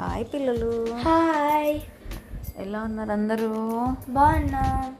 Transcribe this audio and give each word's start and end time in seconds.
Hi 0.00 0.24
పిల్లలు. 0.34 0.94
Hi. 0.94 1.80
ఎలా 2.56 2.82
ఉన్నారు 2.82 3.10
అందరూ? 3.10 3.48
బాగున్నా. 4.08 4.92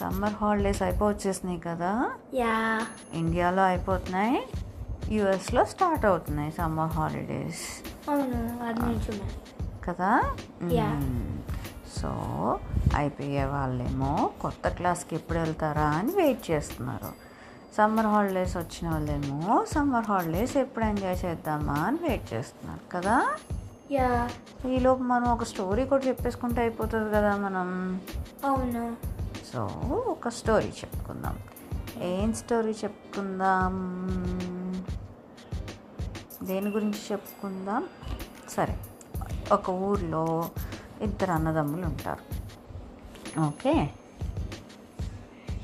సమ్మర్ 0.00 0.32
హాలిడేస్ 0.32 0.82
అయిపోవచ్చేసినాయి 0.82 1.60
కదా? 1.60 2.10
యా. 2.34 2.86
ఇండియాలో 3.12 3.62
అయిపోతున్నాయి 3.62 4.42
యుఎస్లో 5.08 5.64
స్టార్ట్ 5.64 6.06
అవుతున్నాయి 6.06 6.52
సమ్మర్ 6.52 6.88
హాలిడేస్. 6.88 7.90
అవును 8.10 8.68
కదా. 9.84 10.34
సో 11.96 12.08
అయిపోయే 12.94 13.44
వాళ్ళేమో 13.44 14.30
కొత్త 14.42 14.68
క్లాస్కి 14.68 15.14
ఎప్పుడు 15.14 15.38
వెళ్తారా 15.38 15.86
అని 15.86 16.12
వెయిట్ 16.14 16.50
చేస్తున్నారు. 16.50 17.08
సమ్మర్ 17.76 18.06
హాలిడేస్ 18.06 18.56
వచ్చిన 18.56 18.90
వాళ్ళేమో 18.90 19.64
సమ్మర్ 19.74 20.04
హాలిడేస్ 20.04 20.56
ఎప్పుడు 20.56 20.84
ఎంజాయ్ 20.84 21.24
చేద్దామా 21.24 21.74
అని 21.74 21.98
వెయిట్ 22.02 22.34
చేస్తున్నారు 22.34 22.80
కదా? 22.92 23.30
యా. 23.92 24.30
ఈలోపు 24.68 25.02
మనం 25.02 25.32
ఒక 25.32 25.44
స్టోరీ 25.44 25.84
కూడా 25.86 26.04
చెప్పేసుకుంటే 26.04 26.60
అయిపోతుంది 26.60 27.14
కదా 27.14 27.36
మనం. 27.36 28.00
అవును. 28.44 28.96
సో 29.52 29.64
ఒక 30.08 30.28
స్టోరీ 30.28 30.68
చెప్పుకుందాం. 30.68 31.38
ఏం 32.02 32.32
స్టోరీ 32.32 32.70
చెప్పుకుందాం? 32.70 33.72
దేని 36.42 36.70
గురించి 36.70 36.98
చెప్పుకుందాం? 37.12 37.88
సరే 38.48 38.78
ఒక 39.52 39.70
ఊర్లో 39.70 40.50
ఇద్దరు 41.00 41.32
అన్నదమ్ములు 41.32 41.86
ఉంటారు. 41.86 42.36
ఓకే? 43.40 43.90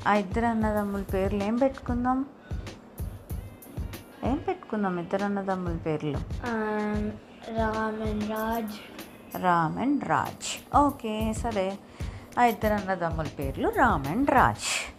ఆ 0.07 0.13
ఇద్దరు 0.13 0.45
అన్నదమ్ముల 0.45 1.03
పేర్లు 1.03 1.43
ఏం 1.43 1.57
పెట్టుకుందాం? 1.57 2.25
ఏం 4.23 4.37
పెట్టుకుందాం 4.47 4.99
ఇద్దరు 4.99 5.23
అన్నదమ్ముల 5.23 5.77
పేర్లు? 5.77 6.17
Ram 7.49 8.01
and 8.01 8.29
Raj. 8.29 8.73
Ram 9.41 9.79
and 9.79 10.03
Raj. 10.03 10.77
Okay 10.77 11.33
సరే. 11.33 11.79
ఆ 12.39 12.43
ఇద్దరు 12.43 12.73
అన్నదమ్ముల 12.73 13.27
పేర్లు 13.27 13.69
రామ్ 13.69 14.07
అండ్ 14.07 14.29
రాజ్. 14.29 14.93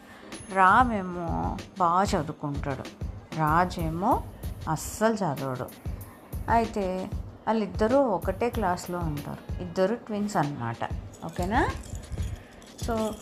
రామ్ 0.55 0.93
ఏమో 0.93 1.57
బాగా 1.79 2.03
చదువుకుంటాడు. 2.03 2.85
రాజ్ 3.37 3.81
ఏమో 3.81 4.23
అస్సలు 4.69 5.15
చదవడు. 5.15 5.69
అయితే 6.49 7.11
వాళ్ళిద్దరూ 7.47 7.99
ఒకటే 7.99 8.51
క్లాస్లో 8.51 8.99
ఉంటారు. 8.99 9.63
ఇద్దరు 9.63 9.95
ట్విన్స్ 9.95 10.37
అన్నమాట. 10.37 10.85
ఓకేనా? 11.25 11.69
సో 12.83 13.15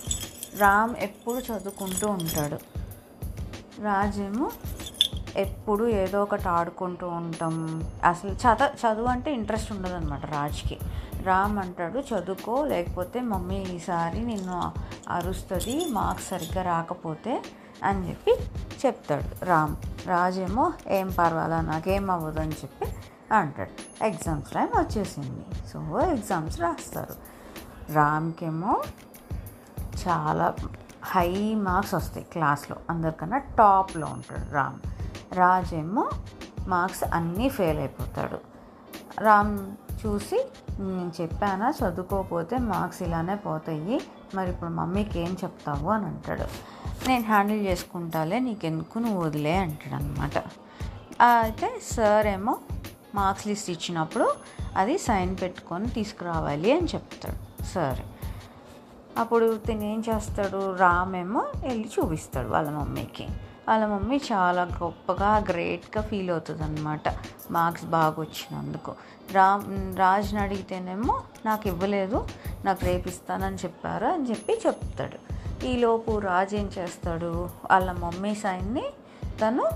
రామ్ 0.57 0.97
ఎప్పుడు 0.97 1.37
చదువుకుంటూ 1.37 2.09
ఉంటాడు. 2.09 2.59
రాజేమో 3.83 4.51
ఎప్పుడు 5.37 5.89
ఏదో 5.89 6.23
ఒకటి 6.23 6.49
ఆడుకుంటూ 6.49 7.09
ఉంటాం. 7.09 7.85
అసలు 8.05 8.31
చద 8.31 8.63
చదువు 8.63 9.07
అంటే 9.07 9.35
ఇంట్రెస్ట్ 9.35 9.73
ఉండదు 9.73 9.95
అనమాట 9.95 10.27
రాజ్కి. 10.27 10.79
రామ్ 11.23 11.59
అంటాడు 11.59 11.99
చదువుకో 11.99 12.65
లేకపోతే 12.65 13.21
మమ్మీ 13.21 13.57
ఈసారి 13.57 14.25
నిన్ను 14.25 14.73
అరుస్తుంది 15.09 15.87
మార్క్స్ 15.91 16.29
సరిగ్గా 16.29 16.63
రాకపోతే 16.63 17.43
అని 17.85 18.09
చెప్పి 18.09 18.33
చెప్తాడు 18.87 19.45
రామ్. 19.45 19.77
రాజేమో 20.07 20.73
ఏం 20.89 21.11
పర్వాలా 21.19 21.61
నాకేం 21.61 22.11
అవ్వదు 22.11 22.41
అని 22.41 22.53
చెప్పి 22.53 22.87
అంటాడు. 23.33 24.05
ఎగ్జామ్స్ 24.05 24.51
టైం 24.51 24.69
వచ్చేసింది. 24.79 25.69
సో 25.69 26.01
ఎగ్జామ్స్ 26.01 26.61
రాస్తారు. 26.61 27.15
రామ్కేమో 27.93 28.83
చాలా 30.09 30.55
హై 31.05 31.55
మార్క్స్ 31.55 31.95
వస్తాయి 31.95 32.27
క్లాస్లో. 32.33 32.77
అందరికన్నా 32.91 33.39
టాప్లో 33.39 34.07
ఉంటాడు 34.07 34.53
రామ్. 34.53 34.92
రాజేమో 35.35 36.11
మార్క్స్ 36.67 37.05
అన్నీ 37.05 37.49
ఫెయిల్ 37.49 37.79
అయిపోతాడు. 37.79 38.39
రామ్ 39.21 39.77
చూసి 40.07 40.49
నేను 40.81 41.13
చెప్పానా? 41.21 41.71
చదువుకోకపోతే 41.71 42.59
మార్క్స్ 42.59 43.03
ఇలానే 43.03 43.35
పోతాయి. 43.35 44.01
మరి 44.35 44.51
ఇప్పుడు 44.51 44.71
మమ్మీకి 44.71 45.21
ఏం 45.21 45.37
చెప్తావు? 45.45 45.91
అని 45.91 46.07
అంటాడు. 46.07 46.45
నేను 47.09 47.25
హ్యాండిల్ 47.25 47.67
చేసుకుంటాలే 47.67 48.39
నీకెందుకు? 48.39 48.99
నువ్వు 48.99 49.21
వదిలే 49.21 49.57
అంటాడు 49.57 49.95
అనమాట 49.95 50.39
అయితే 51.23 51.81
సార్ 51.93 52.27
ఏమో 52.27 52.59
మార్క్స్ 53.15 53.47
లిస్ట్ 53.47 53.71
ఇచ్చినప్పుడు 53.71 54.35
అది 54.77 54.99
సైన్ 54.99 55.37
పెట్టుకొని 55.43 55.89
తీసుకురావాలి 55.89 56.73
అని 56.73 56.87
చెప్తాడు 56.87 57.65
సరే. 57.65 58.05
అప్పుడు 59.19 59.57
తినేం 59.57 60.05
చేస్తాడు? 60.15 60.77
రామేమో 60.77 61.41
వెళ్ళి 61.41 61.91
చూపిస్తాడు 61.99 62.49
వాళ్ళ 62.49 62.71
మమ్మీకి. 62.71 63.29
వాళ్ళ 63.69 63.87
మమ్మీ 63.87 64.21
చాలా 64.33 64.63
గొప్పగా 64.63 65.39
గ్రేట్గా 65.51 66.03
ఫీల్ 66.03 66.31
అవుతుంది 66.31 66.63
అనమాట 66.63 67.09
మార్క్స్ 67.51 67.85
బాగా 67.85 68.15
వచ్చినందుకు 68.19 68.95
రా 69.33 69.65
రాజుని 69.95 70.41
అడిగితేనేమో 70.41 71.23
నాకు 71.47 71.69
ఇవ్వలేదు 71.69 72.27
నాకు 72.65 72.85
రేపు 72.85 73.09
ఇస్తానని 73.09 73.57
చెప్పారు 73.57 74.07
అని 74.07 74.31
చెప్పి 74.31 74.61
చెప్తాడు. 74.67 75.19
ఈలోపు 75.65 76.19
రాజు 76.19 76.57
ఏం 76.57 76.71
చేస్తాడు? 76.79 77.49
వాళ్ళ 77.71 77.93
మమ్మీ 77.93 78.35
సైన్ని 78.35 78.85
తను 79.43 79.67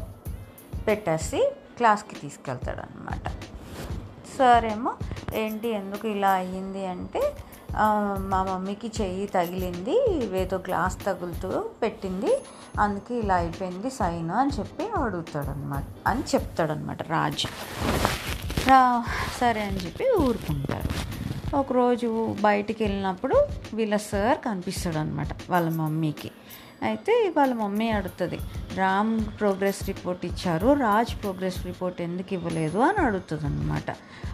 పెట్టేసి 0.86 1.52
క్లాస్కి 1.76 2.16
తీసుకెళ్తాడు 2.16 2.80
అనమాట 2.80 3.22
సార్ 4.38 4.66
ఏమో 4.74 4.92
ఏంటి 5.42 5.68
ఎందుకు 5.80 6.06
ఇలా 6.14 6.30
అయ్యింది? 6.40 6.82
అంటే 6.94 7.22
మా 8.30 8.38
మమ్మీకి 8.48 8.88
చెయ్యి 8.98 9.24
తగిలింది 9.36 9.96
ఏదో 10.42 10.56
గ్లాస్ 10.66 10.96
తగులుతూ 11.06 11.50
పెట్టింది 11.82 12.32
అందుకే 12.84 13.14
ఇలా 13.22 13.36
అయిపోయింది 13.42 13.90
సైన్ 13.98 14.30
అని 14.40 14.52
చెప్పి 14.58 14.84
అడుగుతాడు 15.02 15.50
అనమాట 15.54 15.84
అని 16.10 16.22
చెప్తాడనమాట 16.32 17.02
రాజు. 17.14 17.48
రా 18.70 18.80
సరే 19.40 19.62
అని 19.68 19.80
చెప్పి 19.86 20.06
ఊరుకుంటారు 20.26 20.90
ఒకరోజు 21.56 22.08
బయటికి 22.48 22.80
వెళ్ళినప్పుడు 22.84 23.36
వీళ్ళ 23.78 23.96
సార్ 24.10 24.38
కనిపిస్తాడు 24.46 24.98
అనమాట 25.02 25.28
వాళ్ళ 25.52 25.68
మమ్మీకి. 25.80 26.30
అయితే 26.88 27.12
వాళ్ళ 27.36 27.52
మమ్మీ 27.62 27.86
అడుగుతుంది 27.98 28.38
రామ్ 28.78 29.12
ప్రోగ్రెస్ 29.40 29.80
రిపోర్ట్ 29.88 30.26
ఇచ్చారు. 30.26 30.68
రాజ్ 30.84 31.12
ప్రోగ్రెస్ 31.22 31.58
రిపోర్ట్ 31.66 32.00
ఎందుకు 32.00 32.34
ఇవ్వలేదు 32.34 32.78
అని 32.78 32.98
అడుగుతుంది 32.98 33.46
అనమాట 33.46 33.90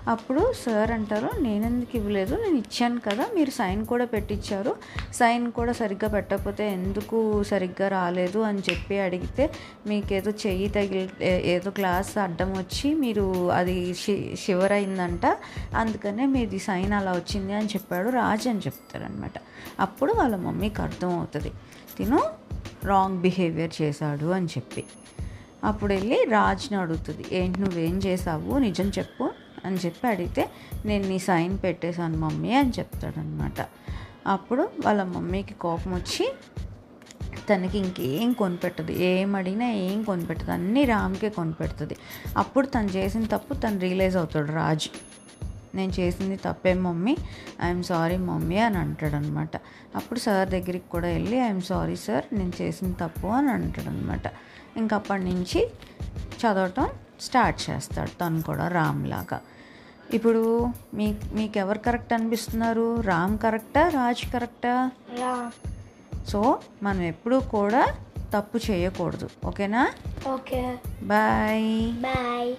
అప్పుడు 0.09 0.53
సార్ 0.65 0.91
అంటారు 0.91 1.29
నేను 1.41 1.65
ఎందుకు 1.67 1.97
ఇవ్వలేదు? 1.97 2.35
నేను 2.35 2.57
ఇచ్చాను 2.57 3.01
కదా 3.01 3.25
మీరు 3.35 3.51
సైన్ 3.51 3.83
కూడా 3.87 4.05
పెట్టించారు 4.05 4.73
సైన్ 5.13 5.53
కూడా 5.53 5.73
సరిగ్గా 5.73 6.09
పెట్టకపోతే 6.09 6.65
ఎందుకు 6.69 7.19
సరిగ్గా 7.43 7.89
రాలేదు? 7.89 8.39
అని 8.39 8.63
చెప్పి 8.71 8.99
అడిగితే 8.99 9.47
మీకేదో 9.87 10.31
చెయ్యి 10.47 10.69
తగిలి 10.69 11.05
ఏదో 11.55 11.71
క్లాస్ 11.71 12.19
అడ్డం 12.19 12.53
వచ్చి 12.53 12.95
మీరు 12.95 13.27
అది 13.51 13.95
షి 13.95 14.37
షివర్ 14.45 14.73
అయిందంట 14.73 15.27
అందుకనే 15.77 16.27
మీది 16.27 16.59
సైన్ 16.59 16.93
అలా 16.93 17.13
వచ్చింది 17.13 17.53
అని 17.53 17.67
చెప్పాడు 17.67 18.09
రాజ్ 18.11 18.49
అని 18.49 18.59
చెప్తారనమాట 18.59 19.39
అప్పుడు 19.81 20.13
వాళ్ళ 20.13 20.37
మమ్మీకి 20.37 20.83
అర్థం 20.83 21.19
అవుతుంది 21.19 21.53
తిను 21.97 22.21
రాంగ్ 22.85 23.19
బిహేవియర్ 23.19 23.83
చేశాడు 23.83 24.27
అని 24.27 24.47
చెప్పి. 24.47 24.85
అప్పుడు 25.65 25.95
వెళ్ళి 25.95 26.25
రాజ్ని 26.31 26.79
అడుగుతుంది 26.79 27.25
ఏంటి 27.33 27.61
నువ్వేం 27.61 27.99
చేసావు 27.99 28.59
నిజం 28.59 28.89
చెప్పు 28.99 29.31
అని 29.65 29.77
చెప్పి 29.77 30.07
అడిగితే 30.07 30.51
నేను 30.85 31.09
నీ 31.09 31.19
సైన్ 31.19 31.59
పెట్టేశాను 31.65 32.19
మమ్మీ 32.19 32.53
అని 32.53 32.73
చెప్తాడనమాట 32.79 33.67
అప్పుడు 34.27 34.63
వాళ్ళ 34.87 35.03
మమ్మీకి 35.03 35.55
కోపం 35.55 35.95
వచ్చి 35.95 36.33
తనకి 37.51 37.79
ఇంకేం 37.79 38.33
కొనిపెట్టదు 38.33 38.93
ఏం 38.93 39.37
అడిగినా 39.37 39.69
ఏం 39.71 40.03
కొనిపెట్టదు 40.03 40.51
అన్నీ 40.51 40.85
రామ్కే 40.85 41.29
కొనిపెడుతుంది. 41.29 41.97
అప్పుడు 42.37 42.67
తను 42.67 42.89
చేసిన 42.89 43.25
తప్పు 43.25 43.55
తను 43.55 43.81
రియలైజ్ 43.81 44.17
అవుతాడు 44.17 44.53
రాజు. 44.53 44.91
నేను 45.75 45.93
చేసింది 46.01 46.37
తప్పే 46.37 46.75
మమ్మీ. 46.75 47.17
ఐఎమ్ 47.63 47.85
సారీ 47.85 48.17
మమ్మీ 48.17 48.59
అని 48.59 48.79
అంటాడు 48.79 49.17
అనమాట 49.17 49.57
అప్పుడు 49.97 50.19
సార్ 50.19 50.49
దగ్గరికి 50.49 50.89
కూడా 50.91 51.09
వెళ్ళి 51.09 51.37
ఐఎమ్ 51.37 51.63
సారీ 51.63 51.97
సార్ 51.97 52.35
నేను 52.35 52.53
చేసిన 52.61 52.93
తప్పు 52.93 53.27
అని 53.27 53.51
అంటాడు 53.51 53.89
అనమాట 53.89 54.33
ఇంక 54.77 54.95
అప్పటి 54.95 55.25
నుంచి 55.25 55.71
చదవటం 56.41 56.89
స్టార్ట్ 57.21 57.71
చేస్తాడు 57.71 58.11
తను 58.21 58.43
కూడా 58.43 58.69
రామ్ 58.69 59.07
లాగా. 59.07 59.41
ఇప్పుడు 60.15 60.69
మీ 60.95 61.15
మీకు 61.33 61.59
ఎవరు 61.59 61.79
కరెక్ట్ 61.79 62.13
అనిపిస్తున్నారు? 62.13 63.01
రామ్ 63.01 63.39
కరెక్టా 63.39 63.89
రాజ్ 63.89 64.33
కరెక్టా? 64.33 64.91
సో 66.29 66.59
మనం 66.83 67.03
ఎప్పుడూ 67.03 67.41
కూడా 67.41 67.95
తప్పు 68.35 68.59
చేయకూడదు. 68.71 69.29
ఓకేనా? 69.45 69.91
ఓకే. 70.33 70.79
బాయ్. 71.03 71.93
బాయ్. 71.93 72.55